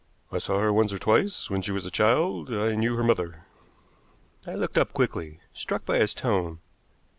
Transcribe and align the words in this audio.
"I 0.31 0.39
saw 0.39 0.57
her 0.59 0.73
once 0.73 0.91
or 0.91 0.97
twice 0.97 1.51
when 1.51 1.61
she 1.61 1.71
was 1.71 1.85
a 1.85 1.91
child. 1.91 2.51
I 2.51 2.73
knew 2.73 2.95
her 2.95 3.03
mother." 3.03 3.45
I 4.47 4.55
looked 4.55 4.75
up 4.79 4.93
quickly, 4.93 5.41
struck 5.53 5.85
by 5.85 5.99
his 5.99 6.15
tone. 6.15 6.57